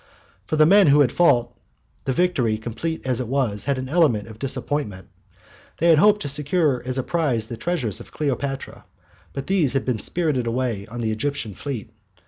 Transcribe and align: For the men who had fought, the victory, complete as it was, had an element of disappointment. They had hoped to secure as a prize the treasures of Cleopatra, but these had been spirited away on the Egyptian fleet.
For 0.47 0.55
the 0.55 0.65
men 0.65 0.87
who 0.87 1.01
had 1.01 1.11
fought, 1.11 1.55
the 2.05 2.11
victory, 2.11 2.57
complete 2.57 3.05
as 3.05 3.21
it 3.21 3.27
was, 3.27 3.65
had 3.65 3.77
an 3.77 3.87
element 3.87 4.27
of 4.27 4.39
disappointment. 4.39 5.09
They 5.77 5.89
had 5.89 5.99
hoped 5.99 6.23
to 6.23 6.27
secure 6.27 6.81
as 6.83 6.97
a 6.97 7.03
prize 7.03 7.45
the 7.45 7.55
treasures 7.55 7.99
of 7.99 8.11
Cleopatra, 8.11 8.85
but 9.31 9.45
these 9.45 9.73
had 9.73 9.85
been 9.85 9.99
spirited 9.99 10.47
away 10.47 10.87
on 10.87 11.01
the 11.01 11.11
Egyptian 11.11 11.53
fleet. 11.53 11.91